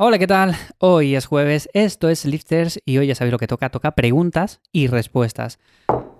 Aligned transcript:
Hola, 0.00 0.20
¿qué 0.20 0.28
tal? 0.28 0.54
Hoy 0.78 1.16
es 1.16 1.26
jueves, 1.26 1.68
esto 1.72 2.08
es 2.08 2.24
Lifters 2.24 2.78
y 2.84 2.98
hoy 2.98 3.08
ya 3.08 3.16
sabéis 3.16 3.32
lo 3.32 3.38
que 3.40 3.48
toca, 3.48 3.68
toca 3.68 3.96
preguntas 3.96 4.60
y 4.70 4.86
respuestas. 4.86 5.58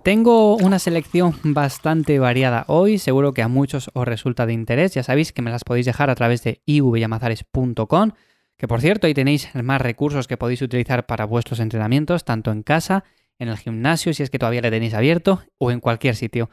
Tengo 0.03 0.57
una 0.57 0.79
selección 0.79 1.33
bastante 1.45 2.19
variada 2.19 2.65
hoy, 2.67 2.97
seguro 2.97 3.33
que 3.33 3.41
a 3.41 3.47
muchos 3.47 3.89
os 3.93 4.05
resulta 4.05 4.45
de 4.45 4.51
interés, 4.51 4.95
ya 4.95 5.03
sabéis 5.03 5.31
que 5.31 5.41
me 5.41 5.49
las 5.49 5.63
podéis 5.63 5.85
dejar 5.85 6.09
a 6.09 6.15
través 6.15 6.43
de 6.43 6.61
ivyamazares.com, 6.65 8.11
que 8.57 8.67
por 8.67 8.81
cierto 8.81 9.07
ahí 9.07 9.13
tenéis 9.13 9.47
más 9.55 9.79
recursos 9.79 10.27
que 10.27 10.35
podéis 10.35 10.61
utilizar 10.61 11.05
para 11.05 11.23
vuestros 11.23 11.61
entrenamientos, 11.61 12.25
tanto 12.25 12.51
en 12.51 12.63
casa, 12.63 13.05
en 13.37 13.47
el 13.47 13.55
gimnasio, 13.55 14.13
si 14.13 14.23
es 14.23 14.29
que 14.29 14.39
todavía 14.39 14.59
le 14.59 14.71
tenéis 14.71 14.93
abierto, 14.93 15.41
o 15.57 15.71
en 15.71 15.79
cualquier 15.79 16.17
sitio. 16.17 16.49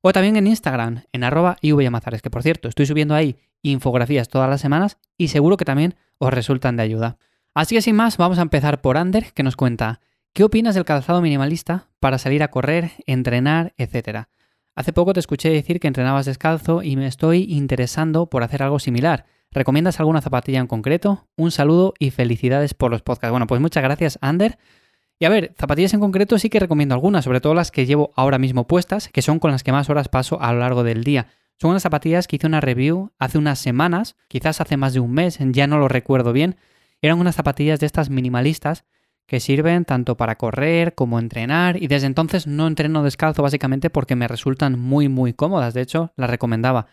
O 0.00 0.12
también 0.12 0.36
en 0.36 0.46
Instagram, 0.46 1.04
en 1.12 1.24
arroba 1.24 1.56
ivyamazares, 1.60 2.22
que 2.22 2.30
por 2.30 2.42
cierto, 2.42 2.68
estoy 2.68 2.86
subiendo 2.86 3.14
ahí 3.14 3.36
infografías 3.62 4.28
todas 4.28 4.48
las 4.48 4.60
semanas 4.60 4.98
y 5.16 5.28
seguro 5.28 5.56
que 5.56 5.64
también 5.64 5.96
os 6.18 6.32
resultan 6.32 6.76
de 6.76 6.84
ayuda. 6.84 7.18
Así 7.54 7.74
que 7.74 7.82
sin 7.82 7.96
más, 7.96 8.16
vamos 8.16 8.38
a 8.38 8.42
empezar 8.42 8.80
por 8.80 8.96
Ander, 8.96 9.32
que 9.32 9.42
nos 9.42 9.56
cuenta, 9.56 10.00
¿qué 10.32 10.44
opinas 10.44 10.74
del 10.74 10.84
calzado 10.84 11.22
minimalista 11.22 11.88
para 12.00 12.18
salir 12.18 12.42
a 12.42 12.48
correr, 12.48 12.92
entrenar, 13.06 13.72
etcétera? 13.78 14.28
Hace 14.74 14.92
poco 14.92 15.14
te 15.14 15.20
escuché 15.20 15.48
decir 15.48 15.80
que 15.80 15.88
entrenabas 15.88 16.26
descalzo 16.26 16.82
y 16.82 16.96
me 16.96 17.06
estoy 17.06 17.44
interesando 17.48 18.26
por 18.26 18.42
hacer 18.42 18.62
algo 18.62 18.78
similar. 18.78 19.24
¿Recomiendas 19.50 20.00
alguna 20.00 20.20
zapatilla 20.20 20.60
en 20.60 20.66
concreto? 20.66 21.26
Un 21.34 21.50
saludo 21.50 21.94
y 21.98 22.10
felicidades 22.10 22.74
por 22.74 22.90
los 22.90 23.00
podcasts. 23.00 23.30
Bueno, 23.30 23.46
pues 23.46 23.60
muchas 23.60 23.82
gracias, 23.82 24.18
Ander. 24.20 24.58
Y 25.18 25.24
a 25.24 25.30
ver, 25.30 25.54
zapatillas 25.58 25.94
en 25.94 26.00
concreto 26.00 26.38
sí 26.38 26.50
que 26.50 26.60
recomiendo 26.60 26.94
algunas, 26.94 27.24
sobre 27.24 27.40
todo 27.40 27.54
las 27.54 27.70
que 27.70 27.86
llevo 27.86 28.12
ahora 28.16 28.38
mismo 28.38 28.66
puestas, 28.66 29.08
que 29.08 29.22
son 29.22 29.38
con 29.38 29.50
las 29.50 29.62
que 29.62 29.72
más 29.72 29.88
horas 29.88 30.08
paso 30.08 30.40
a 30.40 30.52
lo 30.52 30.60
largo 30.60 30.84
del 30.84 31.04
día. 31.04 31.28
Son 31.58 31.70
unas 31.70 31.82
zapatillas 31.82 32.26
que 32.26 32.36
hice 32.36 32.46
una 32.46 32.60
review 32.60 33.12
hace 33.18 33.38
unas 33.38 33.58
semanas, 33.58 34.16
quizás 34.28 34.60
hace 34.60 34.76
más 34.76 34.92
de 34.92 35.00
un 35.00 35.12
mes, 35.12 35.38
ya 35.40 35.66
no 35.66 35.78
lo 35.78 35.88
recuerdo 35.88 36.34
bien. 36.34 36.56
Eran 37.00 37.18
unas 37.18 37.34
zapatillas 37.34 37.80
de 37.80 37.86
estas 37.86 38.10
minimalistas 38.10 38.84
que 39.26 39.40
sirven 39.40 39.84
tanto 39.84 40.16
para 40.16 40.36
correr 40.36 40.94
como 40.94 41.18
entrenar 41.18 41.82
y 41.82 41.88
desde 41.88 42.06
entonces 42.06 42.46
no 42.46 42.66
entreno 42.66 43.02
descalzo 43.02 43.42
básicamente 43.42 43.90
porque 43.90 44.16
me 44.16 44.28
resultan 44.28 44.78
muy 44.78 45.08
muy 45.08 45.32
cómodas, 45.32 45.74
de 45.74 45.80
hecho 45.80 46.12
las 46.16 46.30
recomendaba. 46.30 46.86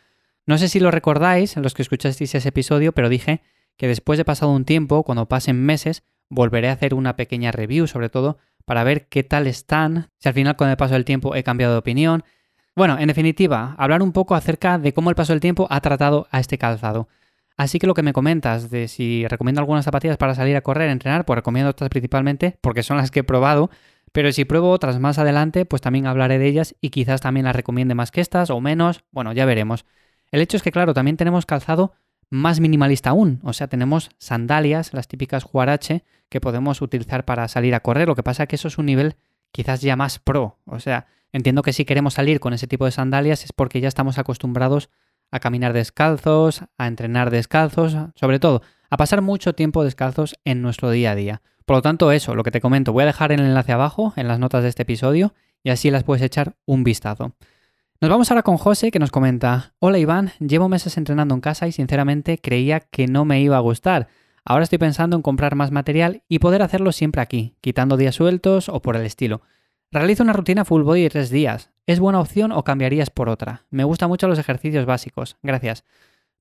No 0.45 0.58
sé 0.58 0.67
si 0.67 0.80
lo 0.80 0.92
recordáis, 0.92 1.55
los 1.58 1.73
que 1.73 1.83
escuchasteis 1.83 2.33
ese 2.33 2.50
episodio, 2.50 2.94
pero 2.94 3.09
dije 3.09 3.42
que 3.78 3.88
después 3.88 4.17
de 4.17 4.26
pasado 4.26 4.52
un 4.52 4.66
tiempo, 4.66 5.03
cuando 5.03 5.28
pasen 5.28 5.64
meses, 5.64 6.03
volveré 6.34 6.70
a 6.70 6.73
hacer 6.73 6.94
una 6.94 7.16
pequeña 7.16 7.52
review 7.52 7.88
sobre 7.88 8.09
todo 8.09 8.38
para 8.66 8.84
ver 8.84 9.08
qué 9.08 9.23
tal 9.23 9.48
están, 9.48 10.09
si 10.17 10.30
al 10.30 10.34
final 10.34 10.56
con 10.56 10.70
el 10.70 10.78
paso 10.78 10.94
del 10.94 11.06
tiempo 11.06 11.36
he 11.36 11.44
cambiado 11.44 11.73
de 11.73 11.80
opinión, 11.80 12.23
bueno, 12.76 12.98
en 12.98 13.08
definitiva, 13.08 13.76
hablar 13.78 14.02
un 14.02 14.14
poco 14.14 14.36
acerca 14.36 14.80
de 14.80 14.94
cómo 14.94 15.09
el 15.09 15.16
paso 15.16 15.34
del 15.34 15.42
tiempo 15.42 15.67
ha 15.70 15.81
tratado 15.81 16.28
a 16.31 16.39
este 16.39 16.58
calzado. 16.58 17.08
Así 17.56 17.78
que 17.78 17.86
lo 17.86 17.94
que 17.94 18.02
me 18.02 18.14
comentas 18.14 18.72
de 18.72 18.88
si 18.88 19.28
recomiendo 19.28 19.61
algunas 19.61 19.86
zapatillas 19.86 20.17
para 20.17 20.34
salir 20.34 20.56
a 20.56 20.61
correr, 20.61 20.89
entrenar, 20.89 21.26
pues 21.26 21.36
recomiendo 21.36 21.70
estas 21.70 21.89
principalmente 21.89 22.58
porque 22.61 22.81
son 22.81 22.98
las 22.98 23.11
que 23.11 23.20
he 23.20 23.23
probado, 23.23 23.70
pero 24.11 24.31
si 24.31 24.45
pruebo 24.45 24.72
otras 24.72 25.00
más 25.00 25.20
adelante, 25.20 25.66
pues 25.66 25.81
también 25.81 26.08
hablaré 26.08 26.39
de 26.39 26.48
ellas 26.48 26.76
y 26.81 26.89
quizás 26.89 27.22
también 27.22 27.45
las 27.45 27.56
recomiende 27.56 27.94
más 27.94 28.09
que 28.09 28.22
estas 28.22 28.50
o 28.50 28.59
menos, 28.59 29.04
bueno, 29.11 29.34
ya 29.34 29.45
veremos. 29.45 29.86
El 30.31 30.42
hecho 30.42 30.58
es 30.58 30.64
que, 30.64 30.72
claro, 30.72 30.95
también 30.95 31.16
tenemos 31.16 31.45
calzado 31.45 31.94
más 32.30 32.60
minimalista 32.60 33.12
aún, 33.12 33.40
o 33.44 33.54
sea, 33.54 33.68
tenemos 33.68 34.10
sandalias, 34.18 34.94
las 34.94 35.08
típicas 35.08 35.46
Huarache, 35.52 36.04
que 36.30 36.42
podemos 36.42 36.82
utilizar 36.82 37.26
para 37.26 37.48
salir 37.48 37.76
a 37.76 37.82
correr, 37.82 38.08
lo 38.08 38.16
que 38.16 38.24
pasa 38.24 38.44
es 38.44 38.50
que 38.50 38.56
eso 38.56 38.68
es 38.68 38.78
un 38.78 38.88
nivel 38.88 39.16
quizás 39.52 39.82
ya 39.82 39.96
más 39.96 40.20
pro, 40.20 40.58
o 40.66 40.80
sea, 40.80 41.06
Entiendo 41.34 41.64
que 41.64 41.74
si 41.74 41.84
queremos 41.84 42.14
salir 42.14 42.40
con 42.40 42.54
ese 42.54 42.68
tipo 42.68 42.86
de 42.86 42.92
sandalias 42.92 43.44
es 43.44 43.52
porque 43.52 43.82
ya 43.82 43.88
estamos 43.88 44.20
acostumbrados 44.20 44.90
a 45.32 45.40
caminar 45.40 45.74
descalzos, 45.74 46.64
a 46.78 46.88
entrenar 46.88 47.32
descalzos, 47.32 47.98
sobre 48.16 48.40
todo 48.40 48.62
a 48.92 48.98
pasar 48.98 49.24
mucho 49.24 49.54
tiempo 49.54 49.84
descalzos 49.84 50.36
en 50.46 50.62
nuestro 50.62 50.92
día 50.92 51.12
a 51.12 51.16
día. 51.16 51.42
Por 51.66 51.78
lo 51.78 51.82
tanto, 51.82 52.12
eso, 52.12 52.36
lo 52.36 52.44
que 52.44 52.52
te 52.52 52.62
comento, 52.62 52.94
voy 52.94 53.02
a 53.02 53.08
dejar 53.08 53.32
el 53.32 53.40
enlace 53.40 53.72
abajo 53.72 54.14
en 54.16 54.28
las 54.28 54.38
notas 54.38 54.62
de 54.62 54.70
este 54.70 54.84
episodio 54.84 55.34
y 55.64 55.72
así 55.72 55.90
las 55.90 56.04
puedes 56.04 56.22
echar 56.22 56.56
un 56.68 56.84
vistazo. 56.84 57.33
Nos 58.03 58.09
vamos 58.09 58.30
ahora 58.30 58.43
con 58.43 58.58
José 58.58 58.91
que 58.91 58.99
nos 58.99 59.11
comenta, 59.11 59.75
hola 59.80 59.97
Iván, 59.97 60.33
llevo 60.41 60.67
meses 60.67 60.97
entrenando 60.97 61.36
en 61.36 61.39
casa 61.39 61.69
y 61.69 61.71
sinceramente 61.71 62.37
creía 62.37 62.81
que 62.81 63.08
no 63.08 63.23
me 63.23 63.39
iba 63.39 63.55
a 63.55 63.61
gustar. 63.61 64.09
Ahora 64.43 64.65
estoy 64.65 64.77
pensando 64.77 65.15
en 65.15 65.21
comprar 65.21 65.55
más 65.55 65.71
material 65.71 66.21
y 66.27 66.39
poder 66.39 66.64
hacerlo 66.64 66.91
siempre 66.91 67.21
aquí, 67.21 67.55
quitando 67.61 67.95
días 67.95 68.15
sueltos 68.15 68.67
o 68.67 68.81
por 68.81 68.97
el 68.97 69.05
estilo. 69.05 69.41
Realizo 69.89 70.21
una 70.21 70.33
rutina 70.33 70.65
full 70.65 70.83
body 70.83 71.03
de 71.03 71.11
tres 71.11 71.30
días. 71.30 71.71
¿Es 71.87 72.02
buena 72.02 72.19
opción 72.19 72.52
o 72.52 72.65
cambiarías 72.65 73.09
por 73.09 73.30
otra? 73.30 73.64
Me 73.69 73.86
gustan 73.86 74.09
mucho 74.09 74.27
los 74.27 74.37
ejercicios 74.37 74.85
básicos. 74.85 75.37
Gracias. 75.41 75.85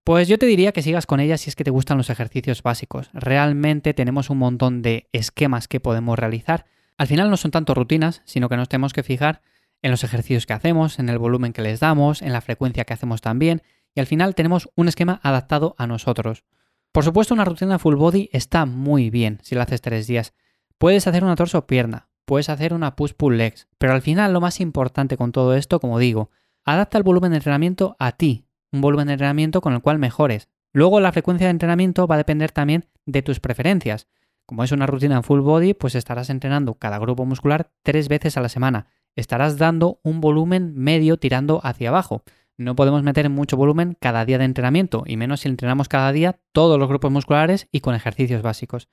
Pues 0.03 0.27
yo 0.27 0.39
te 0.39 0.47
diría 0.47 0.73
que 0.73 0.83
sigas 0.83 1.07
con 1.07 1.21
ella 1.21 1.39
si 1.39 1.49
es 1.49 1.55
que 1.55 1.63
te 1.63 1.71
gustan 1.71 1.97
los 1.97 2.11
ejercicios 2.11 2.65
básicos. 2.65 3.09
Realmente 3.13 3.95
tenemos 3.95 4.31
un 4.31 4.39
montón 4.39 4.83
de 4.83 5.09
esquemas 5.13 5.69
que 5.69 5.79
podemos 5.79 6.19
realizar. 6.19 6.65
Al 6.99 7.07
final 7.07 7.31
no 7.31 7.37
son 7.37 7.53
tanto 7.53 7.73
rutinas, 7.73 8.23
sino 8.25 8.49
que 8.49 8.57
nos 8.57 8.69
tenemos 8.69 8.93
que 8.93 9.05
fijar 9.05 9.43
en 9.83 9.91
los 9.91 10.05
ejercicios 10.05 10.47
que 10.47 10.53
hacemos, 10.53 10.99
en 10.99 11.09
el 11.09 11.19
volumen 11.19 11.53
que 11.53 11.63
les 11.63 11.81
damos, 11.81 12.23
en 12.23 12.33
la 12.33 12.41
frecuencia 12.41 12.85
que 12.85 12.95
hacemos 12.95 13.21
también, 13.21 13.63
y 13.95 14.01
al 14.01 14.07
final 14.07 14.35
tenemos 14.35 14.71
un 14.75 14.89
esquema 14.89 15.21
adaptado 15.23 15.75
a 15.79 15.87
nosotros. 15.87 16.45
Por 16.93 17.05
supuesto, 17.05 17.35
una 17.35 17.45
rutina 17.45 17.79
full 17.79 17.97
body 17.97 18.29
está 18.33 18.67
muy 18.67 19.11
bien 19.11 19.39
si 19.43 19.55
la 19.55 19.63
haces 19.63 19.81
tres 19.81 20.07
días. 20.07 20.35
Puedes 20.79 21.07
hacer 21.07 21.25
una 21.25 21.37
torso-pierna, 21.37 22.09
puedes 22.25 22.49
hacer 22.49 22.75
una 22.75 22.97
push-pull 22.97 23.37
legs. 23.37 23.69
Pero 23.79 23.93
al 23.93 24.03
final 24.03 24.33
lo 24.33 24.41
más 24.41 24.61
importante 24.61 25.17
con 25.17 25.33
todo 25.33 25.55
esto, 25.55 25.81
como 25.81 25.99
digo, 25.99 26.31
adapta 26.65 26.99
el 26.99 27.05
volumen 27.05 27.31
de 27.31 27.39
entrenamiento 27.39 27.97
a 27.99 28.13
ti, 28.13 28.47
un 28.73 28.81
volumen 28.81 29.07
de 29.07 29.15
entrenamiento 29.15 29.61
con 29.61 29.73
el 29.73 29.81
cual 29.81 29.99
mejores. 29.99 30.49
Luego 30.73 31.01
la 31.01 31.13
frecuencia 31.13 31.47
de 31.47 31.53
entrenamiento 31.53 32.07
va 32.07 32.15
a 32.15 32.19
depender 32.19 32.53
también 32.53 32.87
de 33.05 33.23
tus 33.23 33.41
preferencias. 33.41 34.07
Como 34.47 34.65
es 34.65 34.73
una 34.73 34.87
rutina 34.87 35.23
full 35.23 35.41
body, 35.41 35.75
pues 35.75 35.95
estarás 35.95 36.31
entrenando 36.31 36.75
cada 36.75 36.99
grupo 36.99 37.25
muscular 37.25 37.73
tres 37.83 38.09
veces 38.09 38.37
a 38.37 38.41
la 38.41 38.49
semana. 38.49 38.87
Estarás 39.15 39.59
dando 39.59 40.01
un 40.03 40.21
volumen 40.21 40.75
medio 40.75 41.19
tirando 41.19 41.61
hacia 41.65 41.91
abajo. 41.91 42.23
No 42.57 42.77
podemos 42.77 43.03
meter 43.03 43.29
mucho 43.31 43.57
volumen 43.57 43.97
cada 43.99 44.25
día 44.25 44.39
de 44.39 44.45
entrenamiento, 44.45 45.05
y 45.07 45.17
menos 45.17 45.41
si 45.41 45.49
entrenamos 45.49 45.89
cada 45.89 46.13
día 46.13 46.39
todos 46.53 46.79
los 46.79 46.89
grupos 46.89 47.11
musculares 47.11 47.69
y 47.73 47.81
con 47.81 47.95
ejercicios 47.95 48.43
básicos. 48.43 48.89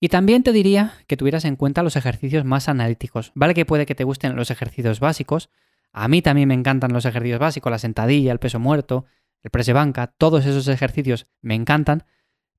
Y 0.00 0.08
también 0.08 0.42
te 0.42 0.52
diría 0.52 0.94
que 1.06 1.16
tuvieras 1.16 1.44
en 1.44 1.56
cuenta 1.56 1.82
los 1.82 1.96
ejercicios 1.96 2.44
más 2.44 2.68
analíticos. 2.68 3.32
Vale 3.34 3.54
que 3.54 3.66
puede 3.66 3.86
que 3.86 3.94
te 3.94 4.04
gusten 4.04 4.36
los 4.36 4.50
ejercicios 4.50 5.00
básicos. 5.00 5.50
A 5.92 6.06
mí 6.06 6.22
también 6.22 6.48
me 6.48 6.54
encantan 6.54 6.92
los 6.92 7.04
ejercicios 7.04 7.40
básicos, 7.40 7.70
la 7.70 7.78
sentadilla, 7.78 8.30
el 8.30 8.38
peso 8.38 8.60
muerto, 8.60 9.06
el 9.42 9.50
press 9.50 9.66
de 9.66 9.72
banca, 9.72 10.06
todos 10.18 10.46
esos 10.46 10.68
ejercicios 10.68 11.26
me 11.40 11.54
encantan. 11.54 12.04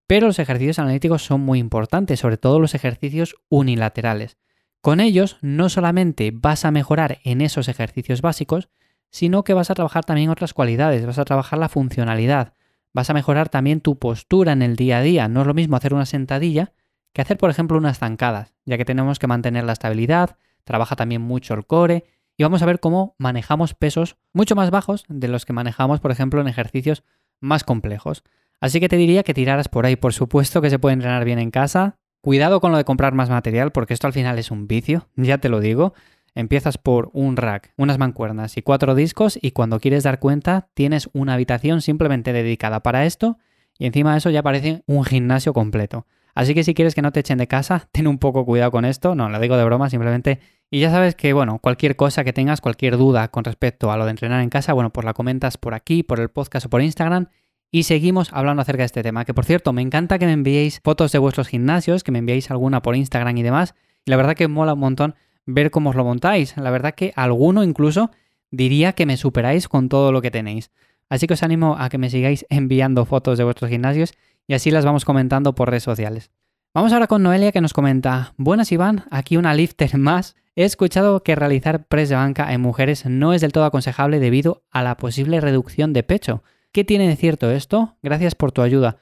Pero 0.08 0.28
los 0.28 0.40
ejercicios 0.40 0.80
analíticos 0.80 1.24
son 1.24 1.42
muy 1.42 1.60
importantes, 1.60 2.20
sobre 2.20 2.38
todo 2.38 2.60
los 2.60 2.76
ejercicios 2.76 3.36
unilaterales. 3.48 4.38
Con 4.82 5.02
ellos 5.02 5.38
no 5.42 5.68
solamente 5.70 6.32
vas 6.34 6.64
a 6.64 6.72
mejorar 6.72 7.20
en 7.24 7.42
esos 7.42 7.68
ejercicios 7.68 8.22
básicos, 8.22 8.70
sino 9.12 9.44
que 9.44 9.54
vas 9.54 9.70
a 9.70 9.76
trabajar 9.76 10.06
también 10.06 10.30
otras 10.30 10.54
cualidades, 10.54 11.06
vas 11.06 11.20
a 11.20 11.26
trabajar 11.26 11.60
la 11.60 11.70
funcionalidad, 11.70 12.54
vas 12.94 13.10
a 13.10 13.14
mejorar 13.14 13.50
también 13.50 13.82
tu 13.82 14.00
postura 14.00 14.54
en 14.54 14.62
el 14.62 14.76
día 14.76 15.00
a 15.00 15.02
día. 15.02 15.28
No 15.28 15.42
es 15.42 15.48
lo 15.48 15.54
mismo 15.54 15.76
hacer 15.76 15.94
una 15.94 16.06
sentadilla 16.06 16.74
que 17.14 17.22
hacer, 17.22 17.38
por 17.38 17.50
ejemplo, 17.50 17.78
unas 17.78 18.00
zancadas, 18.00 18.54
ya 18.66 18.78
que 18.78 18.86
tenemos 18.86 19.20
que 19.20 19.28
mantener 19.28 19.64
la 19.66 19.74
estabilidad, 19.74 20.38
trabaja 20.64 20.96
también 20.96 21.22
mucho 21.22 21.56
el 21.56 21.66
core 21.66 22.06
y 22.38 22.44
vamos 22.44 22.62
a 22.62 22.66
ver 22.66 22.80
cómo 22.80 23.16
manejamos 23.18 23.74
pesos 23.74 24.16
mucho 24.32 24.56
más 24.56 24.72
bajos 24.72 25.04
de 25.10 25.28
los 25.28 25.46
que 25.46 25.52
manejamos, 25.54 26.00
por 26.00 26.12
ejemplo, 26.12 26.40
en 26.40 26.48
ejercicios 26.48 27.04
más 27.42 27.66
complejos. 27.66 28.24
Así 28.62 28.80
que 28.80 28.90
te 28.90 28.96
diría 28.96 29.24
que 29.24 29.34
tiraras 29.34 29.68
por 29.68 29.86
ahí, 29.86 29.96
por 29.96 30.14
supuesto 30.14 30.62
que 30.62 30.70
se 30.70 30.80
puede 30.80 30.94
entrenar 30.94 31.26
bien 31.26 31.40
en 31.40 31.52
casa. 31.52 31.99
Cuidado 32.22 32.60
con 32.60 32.72
lo 32.72 32.78
de 32.78 32.84
comprar 32.84 33.14
más 33.14 33.30
material, 33.30 33.72
porque 33.72 33.94
esto 33.94 34.08
al 34.08 34.14
final 34.14 34.38
es 34.40 34.52
un 34.52 34.68
vicio, 34.68 35.08
ya 35.16 35.38
te 35.38 35.50
lo 35.50 35.60
digo. 35.60 35.94
Empiezas 36.36 36.78
por 36.78 37.10
un 37.14 37.38
rack, 37.38 37.74
unas 37.78 37.98
mancuernas 37.98 38.58
y 38.58 38.62
cuatro 38.62 38.94
discos 38.94 39.40
y 39.42 39.52
cuando 39.52 39.80
quieres 39.80 40.04
dar 40.04 40.20
cuenta 40.20 40.70
tienes 40.74 41.10
una 41.14 41.34
habitación 41.34 41.82
simplemente 41.82 42.34
dedicada 42.34 42.82
para 42.82 43.06
esto 43.06 43.38
y 43.80 43.86
encima 43.86 44.12
de 44.12 44.20
eso 44.20 44.30
ya 44.30 44.44
parece 44.44 44.84
un 44.86 45.06
gimnasio 45.06 45.54
completo. 45.54 46.06
Así 46.36 46.54
que 46.54 46.64
si 46.64 46.74
quieres 46.74 46.96
que 46.96 47.02
no 47.02 47.12
te 47.12 47.22
echen 47.22 47.38
de 47.38 47.48
casa, 47.48 47.88
ten 47.92 48.08
un 48.08 48.20
poco 48.20 48.46
cuidado 48.46 48.72
con 48.72 48.86
esto. 48.86 49.16
No, 49.16 49.30
lo 49.30 49.40
digo 49.40 49.58
de 49.58 49.64
broma, 49.64 49.90
simplemente. 49.90 50.40
Y 50.70 50.80
ya 50.80 50.92
sabes 50.92 51.16
que, 51.16 51.34
bueno, 51.34 51.60
cualquier 51.60 51.96
cosa 51.96 52.24
que 52.24 52.34
tengas, 52.34 52.62
cualquier 52.62 52.98
duda 52.98 53.30
con 53.30 53.44
respecto 53.44 53.92
a 53.92 53.98
lo 53.98 54.06
de 54.06 54.12
entrenar 54.12 54.42
en 54.42 54.50
casa, 54.50 54.74
bueno, 54.74 54.92
pues 54.92 55.04
la 55.06 55.14
comentas 55.14 55.58
por 55.58 55.74
aquí, 55.74 56.04
por 56.04 56.20
el 56.20 56.30
podcast 56.30 56.68
o 56.68 56.70
por 56.70 56.82
Instagram. 56.82 57.28
Y 57.72 57.84
seguimos 57.84 58.30
hablando 58.34 58.62
acerca 58.62 58.82
de 58.82 58.88
este 58.88 59.04
tema. 59.04 59.26
Que 59.26 59.34
por 59.34 59.46
cierto, 59.46 59.74
me 59.74 59.82
encanta 59.82 60.18
que 60.18 60.26
me 60.26 60.34
enviéis 60.34 60.82
fotos 60.84 61.12
de 61.12 61.20
vuestros 61.20 61.48
gimnasios, 61.48 62.04
que 62.04 62.12
me 62.12 62.20
enviéis 62.20 62.50
alguna 62.50 62.82
por 62.82 62.96
Instagram 62.96 63.38
y 63.38 63.44
demás. 63.44 63.76
Y 64.06 64.12
la 64.12 64.18
verdad 64.18 64.36
que 64.36 64.48
mola 64.48 64.74
un 64.74 64.80
montón 64.80 65.16
ver 65.46 65.72
cómo 65.72 65.92
os 65.92 65.96
lo 65.96 66.04
montáis. 66.04 66.58
La 66.58 66.72
verdad 66.72 66.96
que 66.96 67.14
alguno 67.16 67.64
incluso 67.64 68.12
diría 68.52 68.94
que 68.94 69.06
me 69.06 69.18
superáis 69.18 69.68
con 69.68 69.90
todo 69.90 70.12
lo 70.12 70.22
que 70.22 70.32
tenéis. 70.32 70.72
Así 71.10 71.28
que 71.28 71.34
os 71.34 71.44
animo 71.44 71.76
a 71.78 71.90
que 71.90 71.98
me 71.98 72.10
sigáis 72.10 72.46
enviando 72.50 73.06
fotos 73.06 73.38
de 73.38 73.44
vuestros 73.44 73.70
gimnasios 73.70 74.14
y 74.48 74.54
así 74.54 74.72
las 74.72 74.86
vamos 74.86 75.06
comentando 75.06 75.54
por 75.54 75.70
redes 75.70 75.84
sociales. 75.84 76.32
Vamos 76.74 76.94
ahora 76.94 77.08
con 77.08 77.24
Noelia 77.24 77.52
que 77.52 77.62
nos 77.62 77.74
comenta, 77.74 78.34
buenas 78.38 78.72
Iván, 78.72 79.06
aquí 79.10 79.38
una 79.38 79.56
lifter 79.56 79.98
más. 79.98 80.36
He 80.56 80.66
escuchado 80.66 81.24
que 81.24 81.36
realizar 81.36 81.88
press 81.88 82.10
de 82.10 82.16
banca 82.16 82.54
en 82.54 82.62
mujeres 82.62 83.06
no 83.06 83.34
es 83.34 83.42
del 83.42 83.52
todo 83.52 83.66
aconsejable 83.66 84.20
debido 84.20 84.64
a 84.70 84.84
la 84.84 84.98
posible 84.98 85.42
reducción 85.42 85.94
de 85.94 86.04
pecho. 86.04 86.44
¿Qué 86.72 86.84
tiene 86.84 87.08
de 87.08 87.16
cierto 87.16 87.50
esto? 87.50 87.98
Gracias 88.04 88.36
por 88.36 88.52
tu 88.52 88.62
ayuda. 88.62 88.98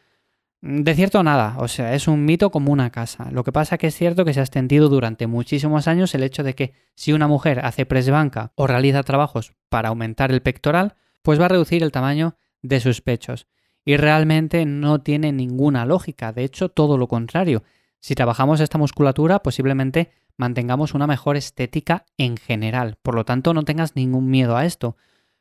De 0.62 0.96
cierto 0.96 1.22
nada, 1.22 1.56
o 1.60 1.68
sea, 1.68 1.94
es 1.94 2.08
un 2.08 2.26
mito 2.26 2.50
como 2.50 2.72
una 2.72 2.90
casa. 2.90 3.30
Lo 3.32 3.44
que 3.44 3.52
pasa 3.52 3.78
que 3.78 3.88
es 3.88 3.96
cierto 3.96 4.26
que 4.26 4.34
se 4.34 4.40
ha 4.40 4.44
extendido 4.44 4.90
durante 4.90 5.28
muchísimos 5.28 5.88
años 5.88 6.16
el 6.16 6.24
hecho 6.24 6.44
de 6.44 6.56
que 6.56 6.74
si 6.96 7.14
una 7.14 7.28
mujer 7.28 7.64
hace 7.64 7.86
press 7.86 8.10
banca 8.10 8.54
o 8.56 8.66
realiza 8.66 9.04
trabajos 9.04 9.54
para 9.70 9.90
aumentar 9.90 10.32
el 10.32 10.42
pectoral, 10.42 10.96
pues 11.22 11.40
va 11.40 11.46
a 11.46 11.50
reducir 11.50 11.84
el 11.84 11.92
tamaño 11.92 12.38
de 12.62 12.80
sus 12.80 13.02
pechos. 13.02 13.48
Y 13.86 13.98
realmente 13.98 14.66
no 14.66 15.00
tiene 15.02 15.32
ninguna 15.32 15.86
lógica, 15.86 16.34
de 16.34 16.44
hecho 16.44 16.70
todo 16.70 16.98
lo 16.98 17.08
contrario. 17.08 17.64
Si 18.00 18.16
trabajamos 18.16 18.60
esta 18.60 18.78
musculatura, 18.78 19.40
posiblemente 19.40 20.12
mantengamos 20.38 20.94
una 20.94 21.08
mejor 21.08 21.38
estética 21.38 22.06
en 22.18 22.38
general. 22.38 22.98
Por 23.02 23.16
lo 23.16 23.26
tanto, 23.26 23.54
no 23.54 23.64
tengas 23.64 23.96
ningún 23.96 24.30
miedo 24.30 24.58
a 24.58 24.66
esto. 24.66 24.98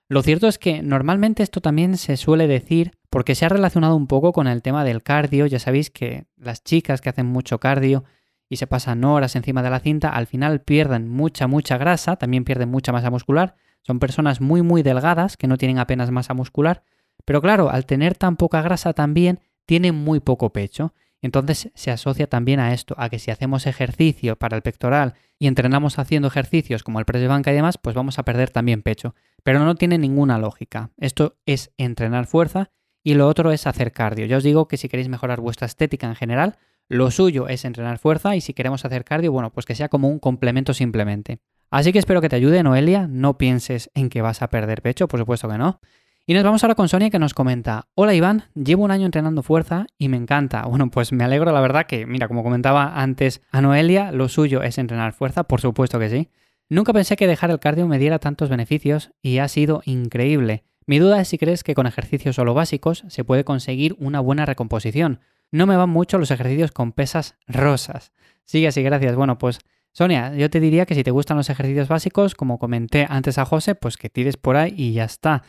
Lo 0.08 0.22
cierto 0.22 0.46
es 0.46 0.58
que 0.58 0.82
normalmente 0.82 1.42
esto 1.42 1.60
también 1.60 1.96
se 1.96 2.16
suele 2.16 2.46
decir 2.46 2.92
porque 3.10 3.34
se 3.34 3.44
ha 3.44 3.48
relacionado 3.48 3.96
un 3.96 4.06
poco 4.06 4.32
con 4.32 4.46
el 4.46 4.62
tema 4.62 4.84
del 4.84 5.02
cardio. 5.02 5.46
Ya 5.46 5.58
sabéis 5.58 5.90
que 5.90 6.26
las 6.36 6.62
chicas 6.62 7.00
que 7.00 7.08
hacen 7.08 7.26
mucho 7.26 7.58
cardio 7.58 8.04
y 8.48 8.56
se 8.56 8.68
pasan 8.68 9.02
horas 9.02 9.34
encima 9.34 9.62
de 9.64 9.70
la 9.70 9.80
cinta, 9.80 10.10
al 10.10 10.28
final 10.28 10.60
pierden 10.60 11.08
mucha, 11.08 11.48
mucha 11.48 11.76
grasa, 11.76 12.16
también 12.16 12.44
pierden 12.44 12.68
mucha 12.68 12.92
masa 12.92 13.10
muscular. 13.10 13.56
Son 13.82 13.98
personas 13.98 14.40
muy, 14.40 14.62
muy 14.62 14.82
delgadas 14.82 15.36
que 15.36 15.48
no 15.48 15.56
tienen 15.56 15.80
apenas 15.80 16.12
masa 16.12 16.34
muscular. 16.34 16.84
Pero 17.24 17.42
claro, 17.42 17.70
al 17.70 17.86
tener 17.86 18.14
tan 18.14 18.36
poca 18.36 18.62
grasa 18.62 18.92
también 18.92 19.40
tienen 19.64 19.96
muy 19.96 20.20
poco 20.20 20.52
pecho. 20.52 20.94
Entonces 21.22 21.70
se 21.74 21.90
asocia 21.90 22.26
también 22.26 22.60
a 22.60 22.72
esto, 22.72 22.94
a 22.98 23.08
que 23.08 23.18
si 23.18 23.30
hacemos 23.30 23.66
ejercicio 23.66 24.36
para 24.36 24.56
el 24.56 24.62
pectoral 24.62 25.14
y 25.38 25.46
entrenamos 25.46 25.98
haciendo 25.98 26.28
ejercicios 26.28 26.82
como 26.82 26.98
el 26.98 27.04
press 27.04 27.22
de 27.22 27.28
banca 27.28 27.52
y 27.52 27.54
demás, 27.54 27.78
pues 27.78 27.96
vamos 27.96 28.18
a 28.18 28.24
perder 28.24 28.50
también 28.50 28.82
pecho. 28.82 29.14
Pero 29.42 29.60
no 29.60 29.74
tiene 29.74 29.98
ninguna 29.98 30.38
lógica. 30.38 30.90
Esto 30.98 31.36
es 31.46 31.72
entrenar 31.78 32.26
fuerza 32.26 32.70
y 33.02 33.14
lo 33.14 33.28
otro 33.28 33.52
es 33.52 33.66
hacer 33.66 33.92
cardio. 33.92 34.26
Ya 34.26 34.36
os 34.36 34.44
digo 34.44 34.68
que 34.68 34.76
si 34.76 34.88
queréis 34.88 35.08
mejorar 35.08 35.40
vuestra 35.40 35.66
estética 35.66 36.06
en 36.06 36.16
general, 36.16 36.58
lo 36.88 37.10
suyo 37.10 37.48
es 37.48 37.64
entrenar 37.64 37.98
fuerza 37.98 38.36
y 38.36 38.40
si 38.40 38.54
queremos 38.54 38.84
hacer 38.84 39.04
cardio, 39.04 39.32
bueno, 39.32 39.52
pues 39.52 39.66
que 39.66 39.74
sea 39.74 39.88
como 39.88 40.08
un 40.08 40.18
complemento 40.18 40.74
simplemente. 40.74 41.40
Así 41.70 41.92
que 41.92 41.98
espero 41.98 42.20
que 42.20 42.28
te 42.28 42.36
ayude, 42.36 42.62
Noelia. 42.62 43.08
No 43.08 43.38
pienses 43.38 43.90
en 43.94 44.08
que 44.08 44.22
vas 44.22 44.42
a 44.42 44.50
perder 44.50 44.82
pecho, 44.82 45.08
por 45.08 45.18
supuesto 45.18 45.48
que 45.48 45.58
no. 45.58 45.80
Y 46.28 46.34
nos 46.34 46.42
vamos 46.42 46.64
ahora 46.64 46.74
con 46.74 46.88
Sonia 46.88 47.08
que 47.08 47.20
nos 47.20 47.34
comenta, 47.34 47.86
hola 47.94 48.12
Iván, 48.12 48.46
llevo 48.56 48.82
un 48.82 48.90
año 48.90 49.06
entrenando 49.06 49.44
fuerza 49.44 49.86
y 49.96 50.08
me 50.08 50.16
encanta. 50.16 50.64
Bueno, 50.68 50.90
pues 50.90 51.12
me 51.12 51.22
alegro 51.22 51.52
la 51.52 51.60
verdad 51.60 51.86
que, 51.86 52.04
mira, 52.04 52.26
como 52.26 52.42
comentaba 52.42 53.00
antes 53.00 53.42
a 53.52 53.60
Noelia, 53.60 54.10
lo 54.10 54.28
suyo 54.28 54.64
es 54.64 54.76
entrenar 54.78 55.12
fuerza, 55.12 55.44
por 55.44 55.60
supuesto 55.60 56.00
que 56.00 56.10
sí. 56.10 56.28
Nunca 56.68 56.92
pensé 56.92 57.14
que 57.14 57.28
dejar 57.28 57.52
el 57.52 57.60
cardio 57.60 57.86
me 57.86 58.00
diera 58.00 58.18
tantos 58.18 58.48
beneficios 58.48 59.12
y 59.22 59.38
ha 59.38 59.46
sido 59.46 59.82
increíble. 59.84 60.64
Mi 60.84 60.98
duda 60.98 61.20
es 61.20 61.28
si 61.28 61.38
crees 61.38 61.62
que 61.62 61.76
con 61.76 61.86
ejercicios 61.86 62.34
solo 62.34 62.54
básicos 62.54 63.04
se 63.06 63.22
puede 63.22 63.44
conseguir 63.44 63.94
una 64.00 64.18
buena 64.18 64.46
recomposición. 64.46 65.20
No 65.52 65.66
me 65.66 65.76
van 65.76 65.90
mucho 65.90 66.18
los 66.18 66.32
ejercicios 66.32 66.72
con 66.72 66.90
pesas 66.90 67.36
rosas. 67.46 68.10
Sigue 68.44 68.66
así, 68.66 68.82
gracias. 68.82 69.14
Bueno, 69.14 69.38
pues 69.38 69.60
Sonia, 69.92 70.34
yo 70.34 70.50
te 70.50 70.58
diría 70.58 70.86
que 70.86 70.96
si 70.96 71.04
te 71.04 71.12
gustan 71.12 71.36
los 71.36 71.50
ejercicios 71.50 71.86
básicos, 71.86 72.34
como 72.34 72.58
comenté 72.58 73.06
antes 73.08 73.38
a 73.38 73.44
José, 73.44 73.76
pues 73.76 73.96
que 73.96 74.10
tires 74.10 74.36
por 74.36 74.56
ahí 74.56 74.74
y 74.76 74.92
ya 74.92 75.04
está. 75.04 75.44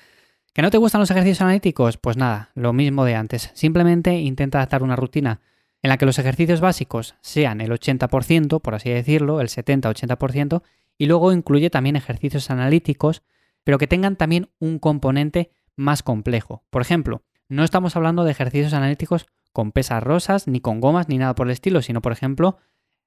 ¿Que 0.57 0.63
no 0.63 0.71
te 0.71 0.79
gustan 0.79 1.01
los 1.01 1.11
ejercicios 1.11 1.41
analíticos? 1.41 1.97
Pues 1.97 2.17
nada, 2.17 2.49
lo 2.55 2.73
mismo 2.73 3.05
de 3.05 3.13
antes. 3.13 3.51
Simplemente 3.53 4.15
intenta 4.17 4.57
adaptar 4.57 4.81
una 4.81 4.95
rutina 4.95 5.39
en 5.83 5.89
la 5.89 5.97
que 5.97 6.07
los 6.07 6.17
ejercicios 6.17 6.61
básicos 6.61 7.13
sean 7.21 7.61
el 7.61 7.69
80%, 7.69 8.59
por 8.59 8.73
así 8.73 8.89
decirlo, 8.89 9.39
el 9.39 9.49
70-80%, 9.49 10.63
y 10.97 11.05
luego 11.05 11.31
incluye 11.31 11.69
también 11.69 11.95
ejercicios 11.95 12.49
analíticos, 12.49 13.21
pero 13.63 13.77
que 13.77 13.85
tengan 13.85 14.15
también 14.15 14.49
un 14.57 14.79
componente 14.79 15.51
más 15.75 16.01
complejo. 16.01 16.63
Por 16.71 16.81
ejemplo, 16.81 17.21
no 17.49 17.63
estamos 17.63 17.95
hablando 17.95 18.23
de 18.23 18.31
ejercicios 18.31 18.73
analíticos 18.73 19.27
con 19.53 19.71
pesas 19.71 20.01
rosas, 20.01 20.47
ni 20.47 20.59
con 20.59 20.81
gomas, 20.81 21.07
ni 21.07 21.19
nada 21.19 21.35
por 21.35 21.45
el 21.45 21.51
estilo, 21.51 21.83
sino, 21.83 22.01
por 22.01 22.13
ejemplo, 22.13 22.57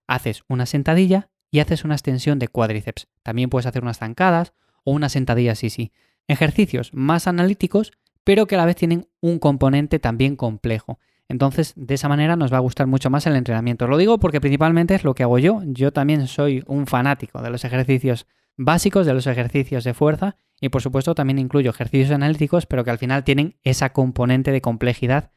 haces 0.07 0.45
una 0.47 0.67
sentadilla 0.67 1.31
y 1.51 1.59
haces 1.59 1.83
una 1.83 1.97
extensión 1.97 2.39
de 2.39 2.47
cuádriceps. 2.47 3.09
También 3.25 3.51
puedes 3.51 3.67
hacer 3.67 3.83
unas 3.83 3.99
zancadas 3.99 4.53
o 4.85 4.93
una 4.93 5.09
sentadilla 5.09 5.51
así, 5.51 5.69
sí. 5.69 5.91
Ejercicios 6.29 6.93
más 6.95 7.27
analíticos, 7.27 7.93
pero 8.25 8.47
que 8.47 8.55
a 8.55 8.59
la 8.59 8.67
vez 8.67 8.77
tienen 8.77 9.09
un 9.21 9.39
componente 9.39 9.99
también 9.99 10.37
complejo. 10.37 10.99
Entonces, 11.29 11.75
de 11.77 11.95
esa 11.95 12.09
manera 12.09 12.35
nos 12.35 12.53
va 12.53 12.57
a 12.57 12.61
gustar 12.61 12.87
mucho 12.87 13.09
más 13.09 13.27
el 13.27 13.37
entrenamiento. 13.37 13.87
Lo 13.87 13.99
digo 13.99 14.19
porque 14.19 14.41
principalmente 14.41 14.95
es 14.97 15.05
lo 15.05 15.15
que 15.15 15.23
hago 15.23 15.39
yo. 15.39 15.63
Yo 15.65 15.93
también 15.93 16.27
soy 16.27 16.65
un 16.67 16.87
fanático 16.87 17.41
de 17.41 17.51
los 17.51 17.65
ejercicios 17.65 18.27
básicos, 18.57 19.07
de 19.07 19.15
los 19.15 19.27
ejercicios 19.27 19.85
de 19.85 19.95
fuerza 19.95 20.37
y 20.61 20.69
por 20.69 20.83
supuesto 20.83 21.15
también 21.15 21.39
incluyo 21.39 21.71
ejercicios 21.71 22.11
analíticos, 22.11 22.67
pero 22.67 22.85
que 22.85 22.91
al 22.91 22.99
final 22.99 23.25
tienen 23.25 23.57
esa 23.63 23.93
componente 23.93 24.51
de 24.51 24.61
complejidad 24.61 25.31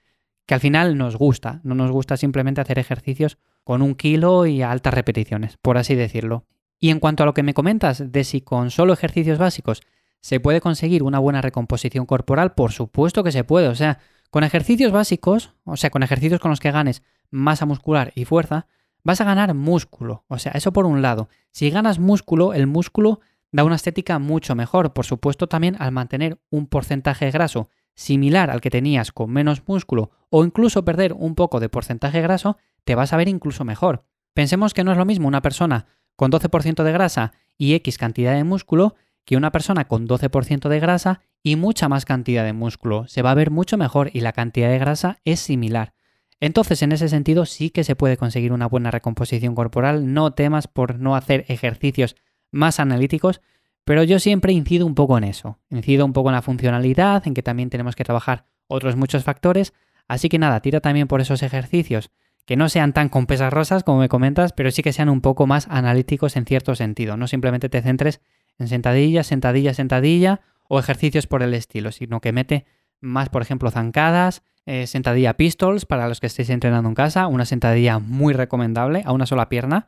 que 0.46 0.56
al 0.56 0.60
final 0.60 0.98
nos 0.98 1.16
gusta. 1.16 1.62
No 1.64 1.76
nos 1.76 1.92
gusta 1.92 2.18
simplemente 2.18 2.60
hacer 2.60 2.80
ejercicios 2.80 3.38
con 3.64 3.82
un 3.82 3.96
kilo 3.96 4.46
y 4.46 4.62
a 4.62 4.72
altas 4.72 4.94
repeticiones, 4.94 5.58
por 5.58 5.78
así 5.78 5.96
decirlo. 5.96 6.46
Y 6.80 6.90
en 6.90 7.00
cuanto 7.00 7.24
a 7.24 7.26
lo 7.26 7.34
que 7.34 7.44
me 7.44 7.54
comentas 7.54 8.12
de 8.12 8.24
si 8.24 8.42
con 8.42 8.72
solo 8.72 8.94
ejercicios 8.94 9.38
básicos 9.38 9.84
se 10.24 10.40
puede 10.40 10.62
conseguir 10.62 11.04
una 11.04 11.20
buena 11.20 11.42
recomposición 11.42 12.06
corporal, 12.06 12.54
por 12.54 12.72
supuesto 12.72 13.26
que 13.26 13.34
se 13.34 13.44
puede. 13.44 13.68
O 13.68 13.76
sea, 13.76 14.00
con 14.30 14.46
ejercicios 14.46 14.94
básicos, 14.94 15.54
o 15.66 15.76
sea, 15.76 15.90
con 15.90 16.02
ejercicios 16.02 16.40
con 16.40 16.50
los 16.50 16.62
que 16.62 16.72
ganes 16.72 17.04
masa 17.30 17.66
muscular 17.66 18.14
y 18.16 18.24
fuerza, 18.24 18.68
vas 19.04 19.20
a 19.20 19.26
ganar 19.26 19.54
músculo. 19.54 20.24
O 20.30 20.40
sea, 20.40 20.54
eso 20.54 20.72
por 20.72 20.86
un 20.86 21.02
lado. 21.02 21.28
Si 21.52 21.70
ganas 21.70 22.00
músculo, 22.00 22.54
el 22.54 22.68
músculo 22.68 23.20
da 23.52 23.66
una 23.66 23.76
estética 23.76 24.18
mucho 24.18 24.56
mejor. 24.56 24.94
Por 24.94 25.06
supuesto, 25.06 25.48
también 25.48 25.76
al 25.78 25.92
mantener 25.92 26.40
un 26.50 26.68
porcentaje 26.68 27.30
graso 27.30 27.70
similar 27.94 28.50
al 28.50 28.62
que 28.62 28.70
tenías 28.70 29.12
con 29.12 29.30
menos 29.30 29.64
músculo 29.68 30.12
o 30.30 30.46
incluso 30.46 30.86
perder 30.86 31.12
un 31.12 31.36
poco 31.36 31.60
de 31.60 31.68
porcentaje 31.68 32.22
graso, 32.22 32.58
te 32.86 32.96
vas 32.96 33.12
a 33.12 33.18
ver 33.18 33.28
incluso 33.28 33.66
mejor. 33.66 34.06
Pensemos 34.34 34.74
que 34.74 34.86
no 34.86 34.94
es 34.94 34.98
lo 34.98 35.06
mismo 35.06 35.28
una 35.28 35.42
persona 35.42 35.86
con 36.16 36.32
12% 36.32 36.82
de 36.82 36.92
grasa 36.94 37.34
y 37.58 37.74
X 37.74 37.98
cantidad 37.98 38.34
de 38.34 38.46
músculo 38.46 38.96
que 39.26 39.38
una 39.38 39.52
persona 39.52 39.86
con 39.88 40.08
12% 40.08 40.70
de 40.70 40.80
grasa 40.80 41.22
y 41.42 41.56
mucha 41.56 41.90
más 41.90 42.06
cantidad 42.06 42.44
de 42.44 42.54
músculo. 42.54 43.08
Se 43.08 43.22
va 43.22 43.32
a 43.32 43.36
ver 43.36 43.52
mucho 43.52 43.78
mejor 43.78 44.10
y 44.14 44.22
la 44.22 44.34
cantidad 44.34 44.70
de 44.70 44.80
grasa 44.80 45.20
es 45.26 45.40
similar. 45.40 45.94
Entonces, 46.40 46.82
en 46.82 46.92
ese 46.92 47.08
sentido, 47.08 47.46
sí 47.46 47.70
que 47.70 47.84
se 47.84 47.96
puede 47.96 48.18
conseguir 48.18 48.52
una 48.52 48.68
buena 48.68 48.92
recomposición 48.92 49.56
corporal. 49.56 50.14
No 50.14 50.32
temas 50.32 50.68
por 50.68 51.00
no 51.00 51.16
hacer 51.16 51.46
ejercicios 51.48 52.16
más 52.52 52.80
analíticos, 52.80 53.42
pero 53.86 54.04
yo 54.04 54.20
siempre 54.20 54.54
incido 54.54 54.86
un 54.86 54.96
poco 54.96 55.18
en 55.18 55.24
eso. 55.24 55.60
Incido 55.70 56.06
un 56.06 56.14
poco 56.14 56.30
en 56.30 56.36
la 56.36 56.42
funcionalidad, 56.42 57.26
en 57.28 57.34
que 57.34 57.44
también 57.44 57.70
tenemos 57.70 57.96
que 57.96 58.04
trabajar 58.04 58.46
otros 58.68 58.96
muchos 58.96 59.24
factores. 59.24 59.74
Así 60.08 60.30
que 60.30 60.40
nada, 60.40 60.60
tira 60.62 60.82
también 60.82 61.08
por 61.08 61.22
esos 61.22 61.44
ejercicios 61.44 62.12
que 62.46 62.58
no 62.58 62.68
sean 62.70 62.94
tan 62.94 63.10
con 63.10 63.26
pesas 63.26 63.54
rosas 63.54 63.84
como 63.84 64.00
me 64.00 64.10
comentas, 64.10 64.52
pero 64.52 64.70
sí 64.72 64.84
que 64.84 64.94
sean 64.94 65.10
un 65.10 65.22
poco 65.22 65.48
más 65.48 65.68
analíticos 65.70 66.36
en 66.36 66.46
cierto 66.46 66.76
sentido. 66.76 67.16
No 67.16 67.28
simplemente 67.28 67.70
te 67.70 67.82
centres 67.82 68.20
en 68.60 68.68
sentadilla, 68.68 69.24
sentadilla, 69.24 69.74
sentadilla 69.74 70.42
o 70.68 70.80
ejercicios 70.80 71.28
por 71.28 71.44
el 71.44 71.54
estilo, 71.54 71.92
sino 71.92 72.22
que 72.22 72.32
mete 72.32 72.66
más, 73.00 73.30
por 73.30 73.42
ejemplo, 73.42 73.70
zancadas, 73.70 74.44
eh, 74.66 74.88
sentadilla 74.88 75.36
pistols 75.36 75.86
para 75.86 76.08
los 76.08 76.20
que 76.20 76.28
estéis 76.28 76.50
entrenando 76.50 76.88
en 76.88 76.96
casa, 76.96 77.28
una 77.28 77.46
sentadilla 77.46 78.00
muy 78.00 78.34
recomendable 78.34 79.04
a 79.06 79.12
una 79.12 79.26
sola 79.26 79.50
pierna 79.50 79.88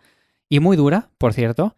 y 0.49 0.59
muy 0.59 0.75
dura, 0.75 1.09
por 1.17 1.33
cierto. 1.33 1.75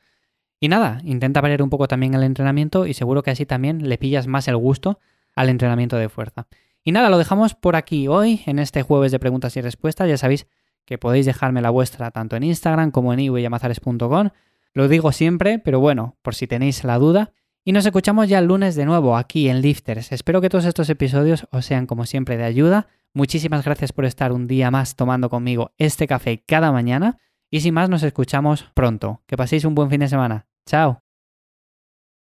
Y 0.60 0.70
nada, 0.70 1.00
intenta 1.03 1.41
variar 1.41 1.62
un 1.62 1.70
poco 1.70 1.88
también 1.88 2.15
el 2.15 2.24
entrenamiento 2.24 2.88
y 2.88 2.94
seguro 2.94 3.22
que 3.22 3.32
así 3.32 3.46
también 3.46 3.88
le 3.88 3.98
pillas 3.98 4.25
más 4.25 4.48
el 4.48 4.58
gusto 4.58 5.00
al 5.36 5.50
entrenamiento 5.50 5.98
de 5.98 6.10
fuerza. 6.10 6.48
Y 6.84 6.91
nada, 6.91 7.10
lo 7.10 7.17
dejamos 7.17 7.53
por 7.53 7.75
aquí 7.75 8.08
hoy, 8.08 8.41
en 8.46 8.60
este 8.60 8.82
jueves 8.82 9.12
de 9.12 9.20
preguntas 9.20 9.56
y 9.58 9.62
respuestas. 9.62 10.10
Ya 10.10 10.17
sabéis 10.17 10.48
que 10.86 10.98
podéis 10.98 11.25
dejarme 11.25 11.62
la 11.62 11.70
vuestra 11.70 12.12
tanto 12.12 12.36
en 12.36 12.44
Instagram 12.44 12.91
como 12.91 13.13
en 13.13 13.20
ivyamazares.com. 13.20 14.29
Lo 14.77 14.88
digo 14.88 15.12
siempre, 15.12 15.57
pero 15.57 15.79
bueno, 15.79 16.19
por 16.22 16.36
si 16.36 16.46
tenéis 16.46 16.84
la 16.84 17.00
duda. 17.00 17.31
Y 17.65 17.72
nos 17.72 17.88
escuchamos 17.88 18.29
ya 18.29 18.38
el 18.38 18.46
lunes 18.46 18.75
de 18.75 18.86
nuevo 18.86 19.17
aquí 19.17 19.50
en 19.50 19.60
Lifters. 19.60 20.12
Espero 20.12 20.39
que 20.39 20.50
todos 20.50 20.65
estos 20.65 20.88
episodios 20.91 21.48
os 21.50 21.65
sean 21.65 21.88
como 21.88 22.05
siempre 22.05 22.38
de 22.38 22.43
ayuda. 22.43 22.88
Muchísimas 23.12 23.65
gracias 23.65 23.91
por 23.91 24.05
estar 24.05 24.31
un 24.31 24.46
día 24.46 24.69
más 24.69 24.96
tomando 24.96 25.31
conmigo 25.31 25.72
este 25.79 26.05
café 26.05 26.43
cada 26.46 26.72
mañana. 26.72 27.17
Y 27.50 27.62
sin 27.62 27.74
más, 27.74 27.89
nos 27.89 28.03
escuchamos 28.03 28.69
pronto. 28.75 29.24
Que 29.25 29.36
paséis 29.36 29.65
un 29.65 29.74
buen 29.74 29.89
fin 29.89 30.01
de 30.01 30.10
semana. 30.10 30.46
Chao. 30.67 31.06